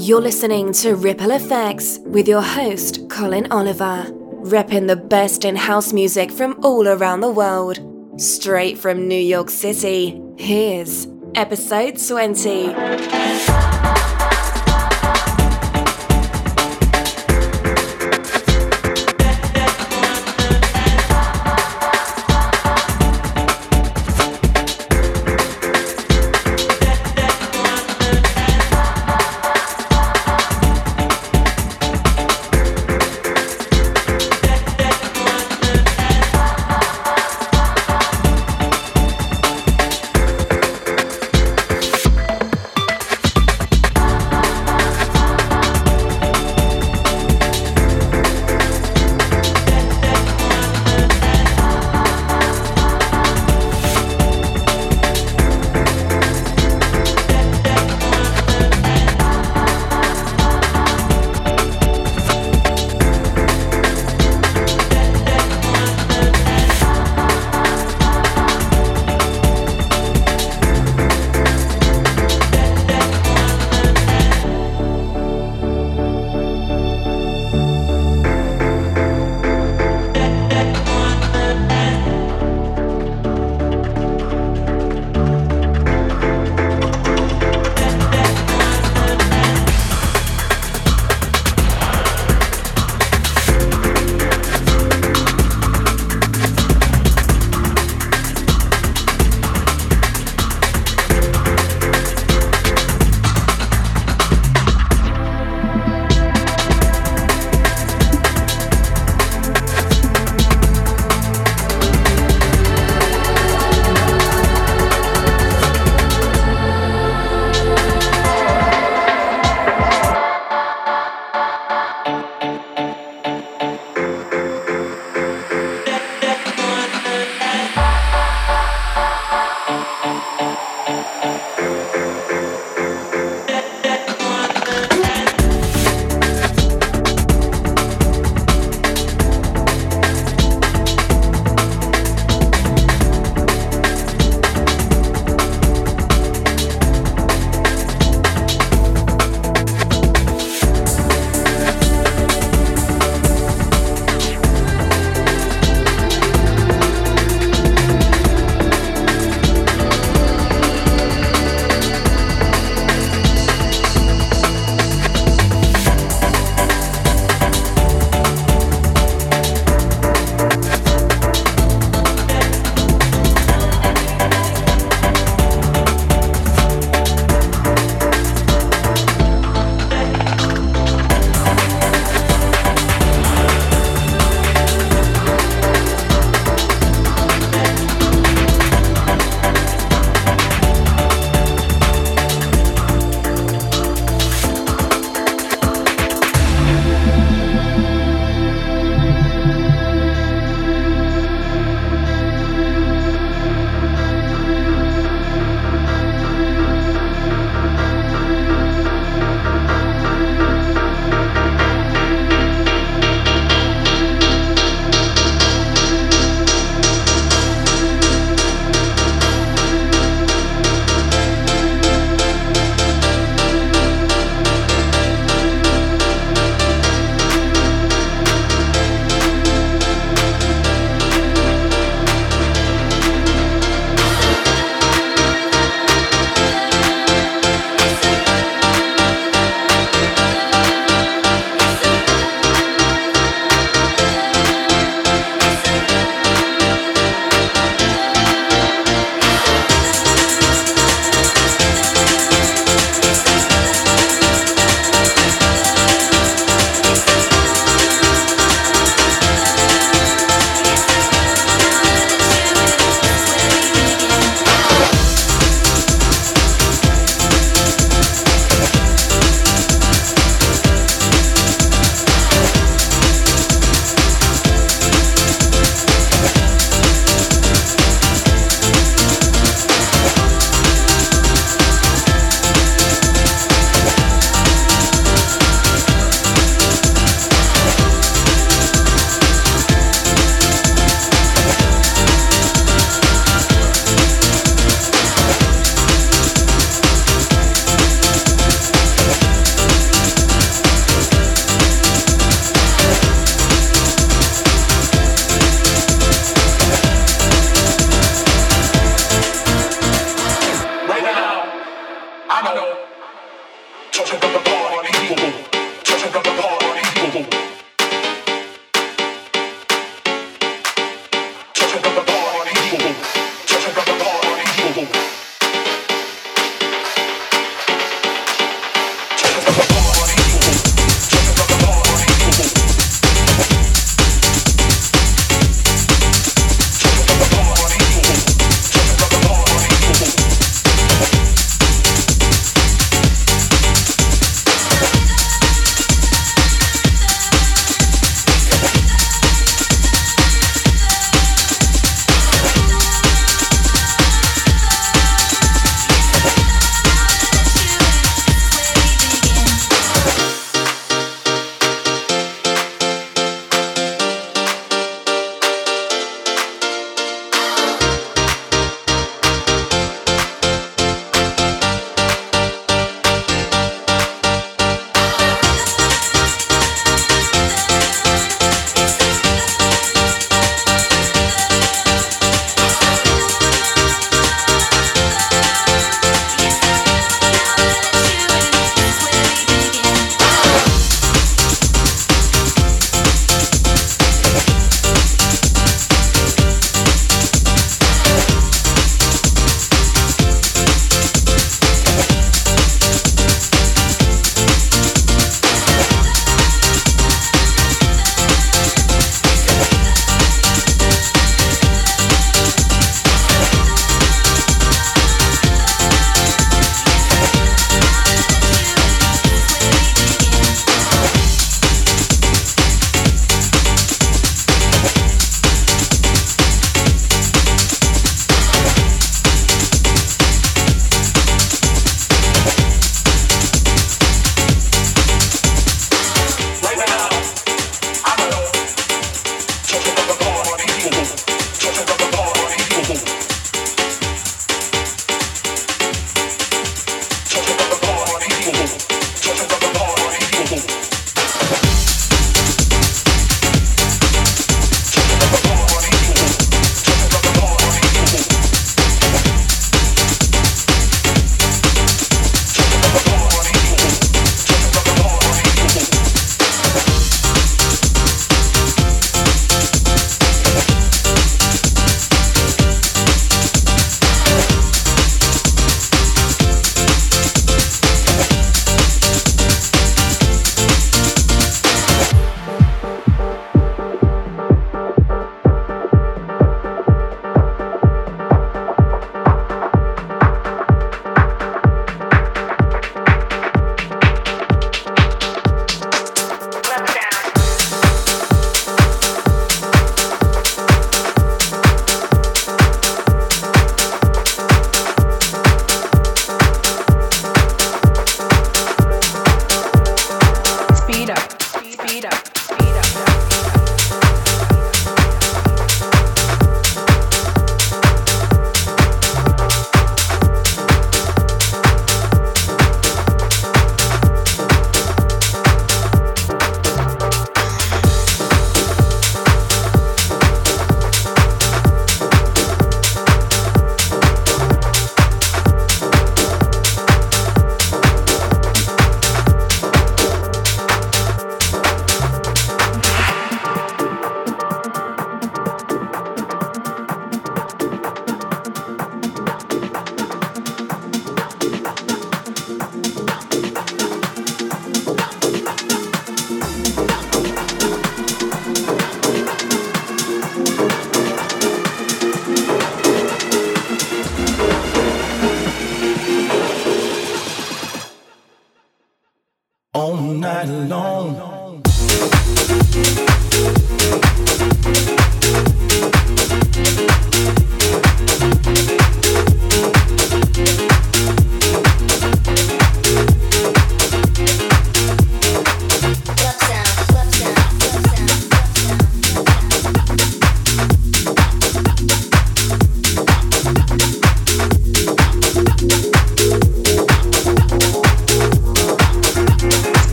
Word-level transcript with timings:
You're 0.00 0.20
listening 0.20 0.72
to 0.74 0.94
Ripple 0.94 1.32
Effects 1.32 1.98
with 2.04 2.28
your 2.28 2.40
host, 2.40 3.10
Colin 3.10 3.50
Oliver, 3.50 4.06
repping 4.44 4.86
the 4.86 4.94
best 4.94 5.44
in 5.44 5.56
house 5.56 5.92
music 5.92 6.30
from 6.30 6.56
all 6.64 6.86
around 6.86 7.20
the 7.20 7.32
world. 7.32 7.80
Straight 8.16 8.78
from 8.78 9.08
New 9.08 9.18
York 9.18 9.50
City, 9.50 10.22
here's 10.36 11.08
episode 11.34 11.98
20. 11.98 13.67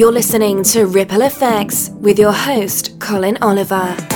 You're 0.00 0.10
listening 0.10 0.62
to 0.62 0.86
Ripple 0.86 1.20
Effects 1.20 1.90
with 1.90 2.18
your 2.18 2.32
host, 2.32 2.98
Colin 3.00 3.36
Oliver. 3.42 4.09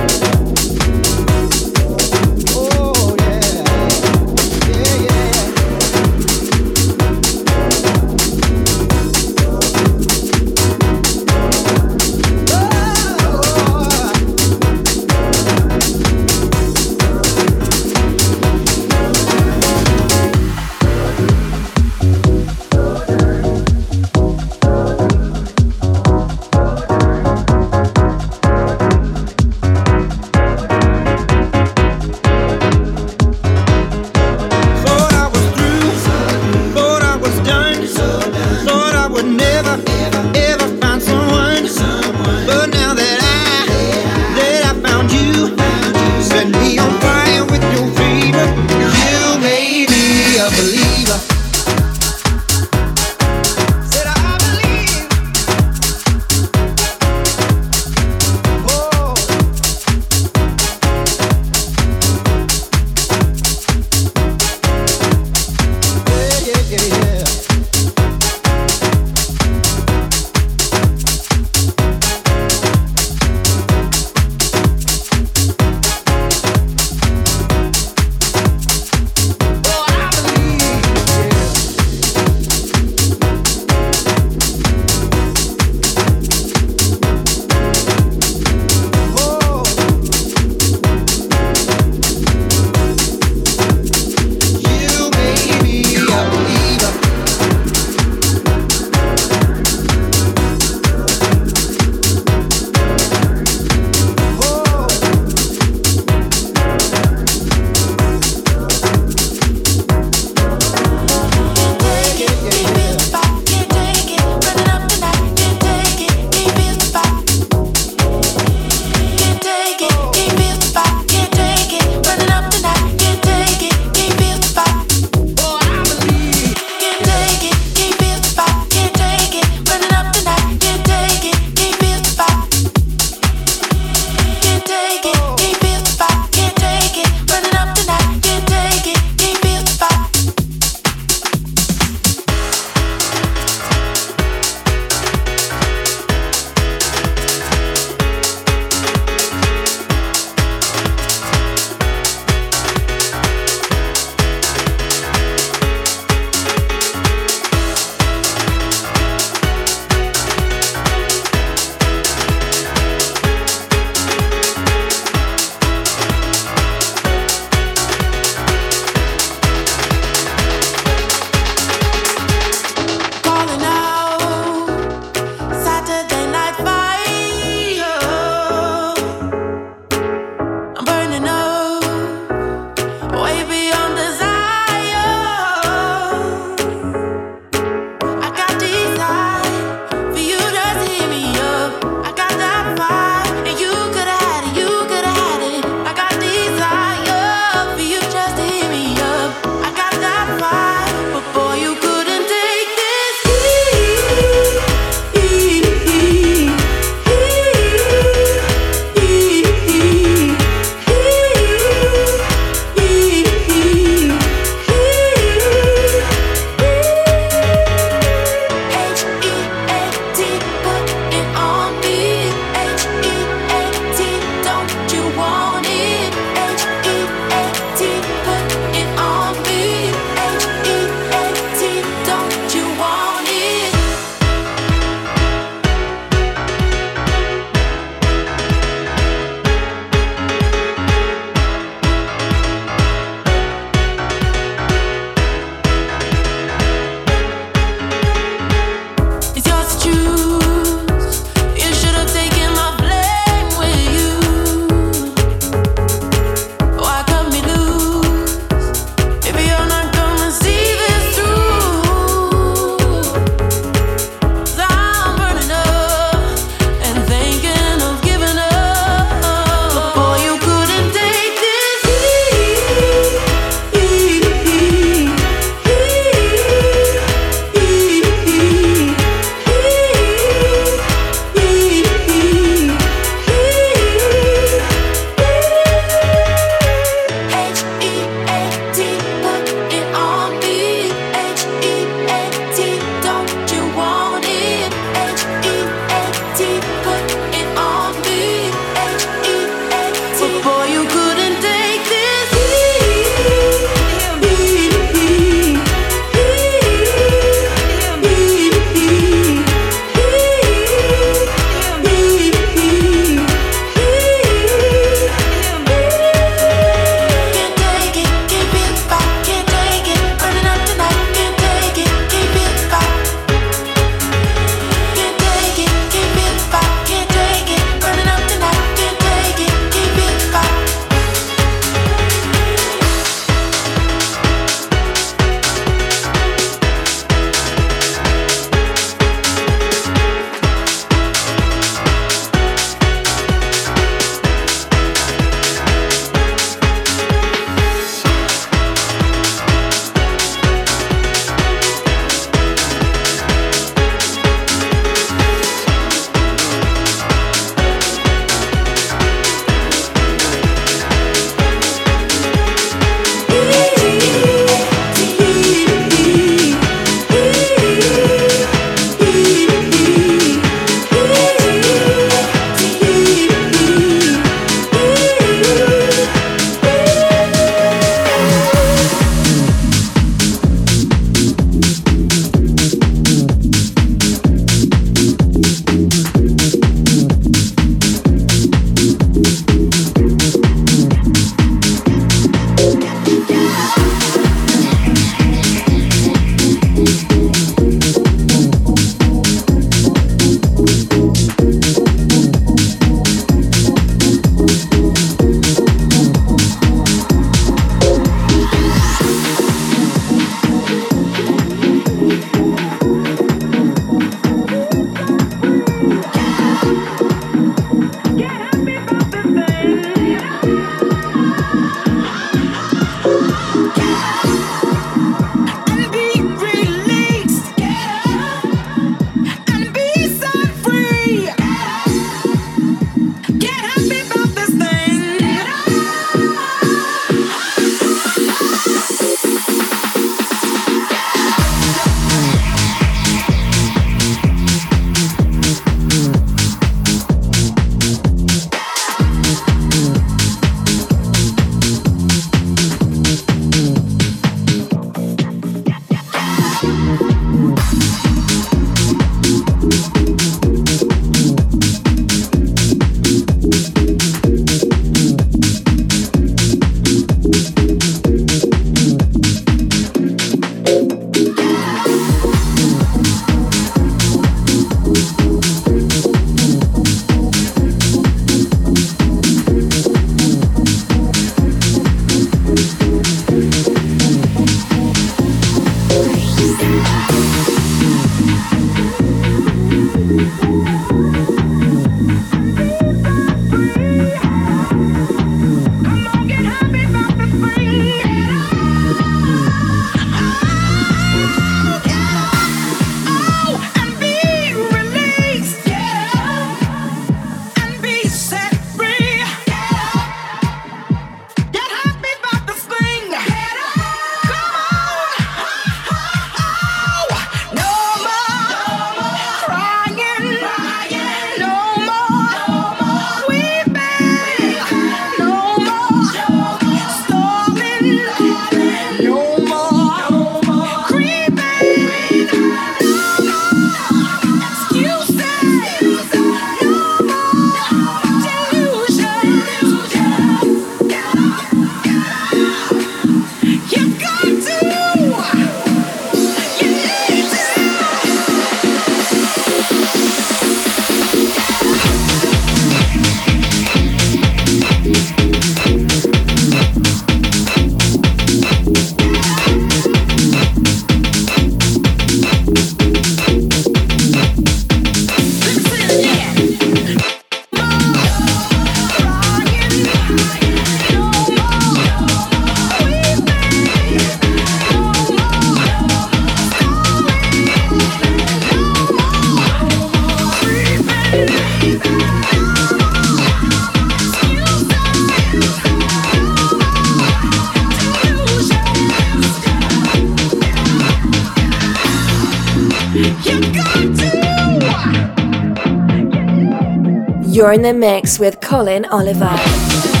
In 597.61 597.75
the 597.75 597.79
mix 597.79 598.17
with 598.17 598.41
Colin 598.41 598.85
Oliver. 598.85 600.00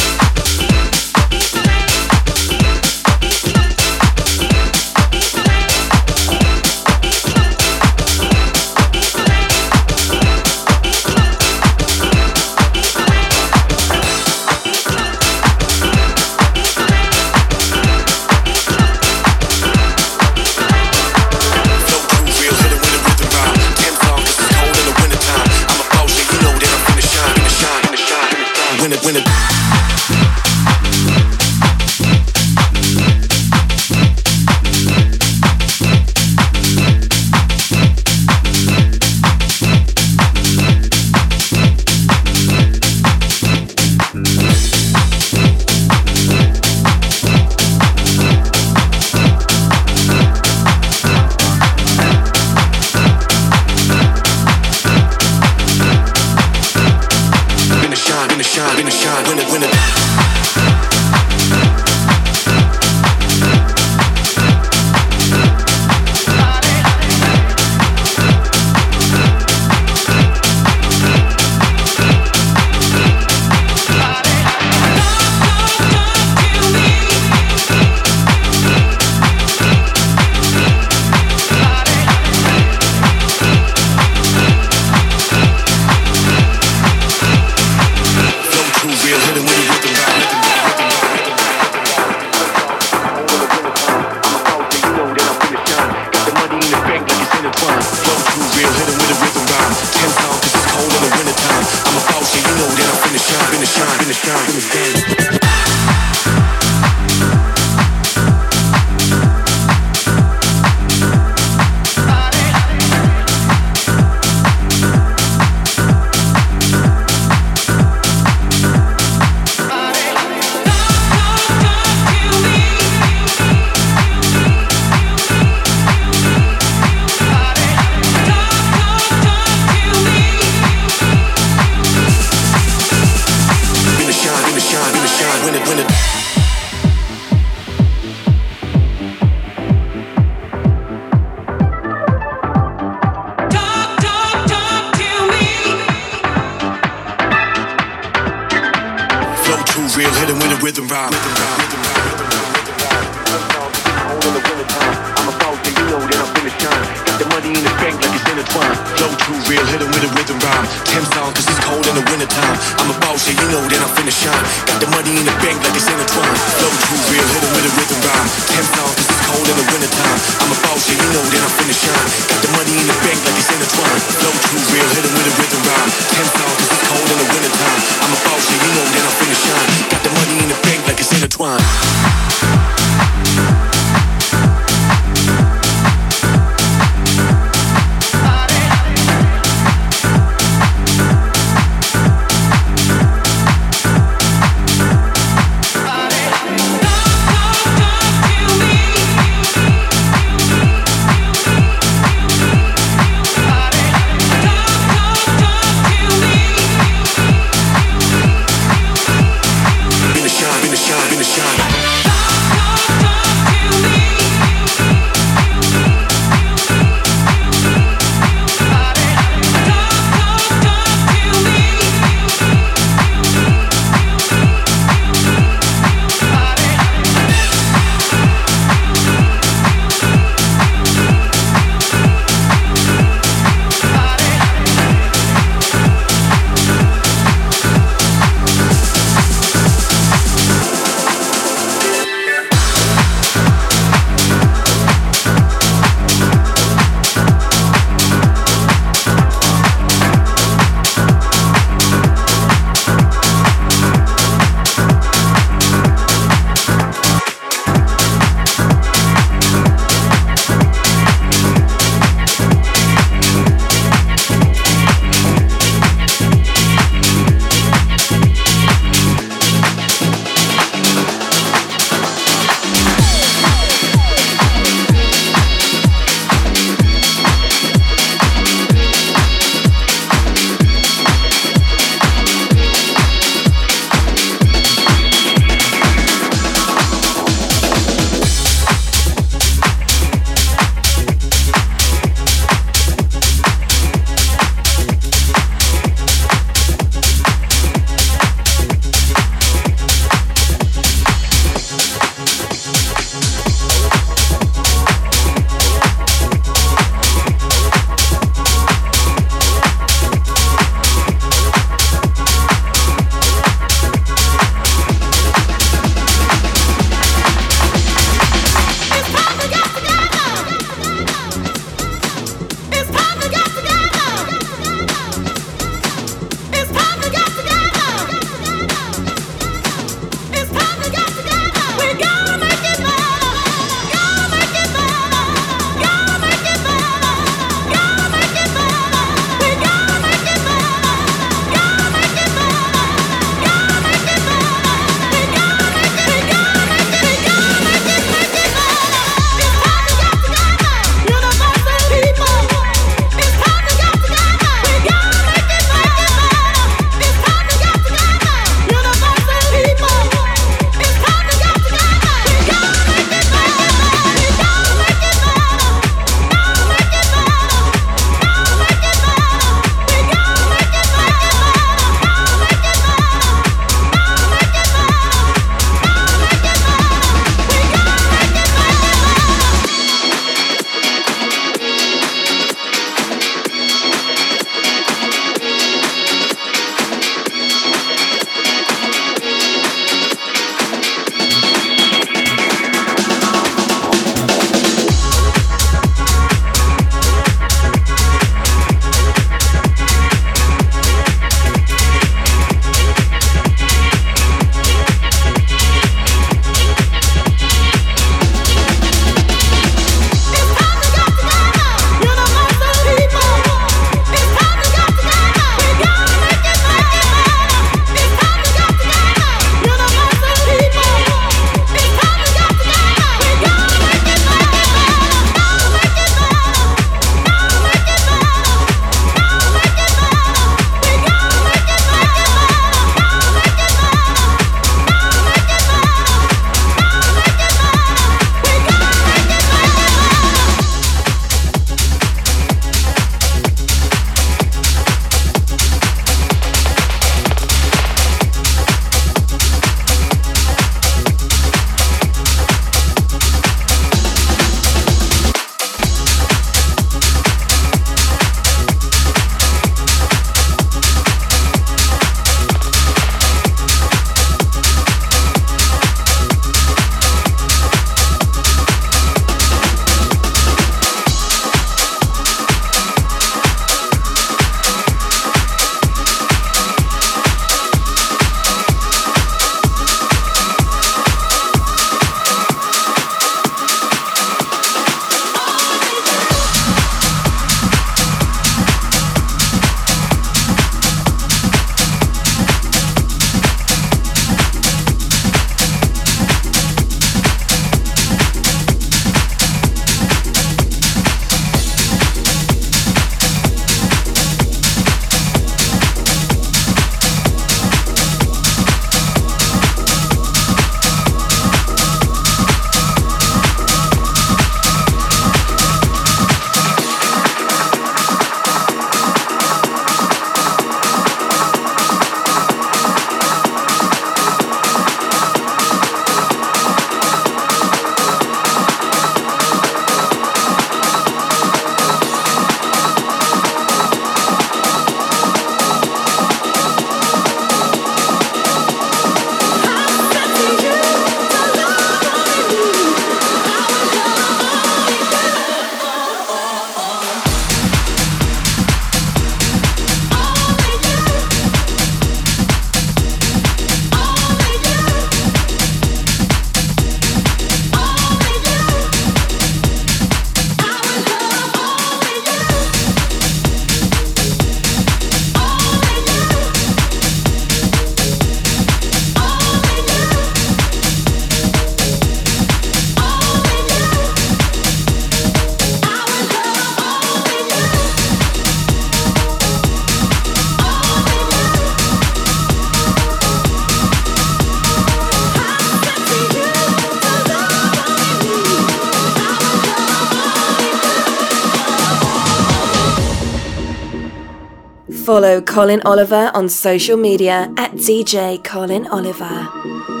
Colin 595.61 595.81
Oliver 595.85 596.31
on 596.33 596.49
social 596.49 596.97
media 596.97 597.53
at 597.55 597.71
DJ 597.73 598.43
Colin 598.43 598.87
Oliver. 598.87 600.00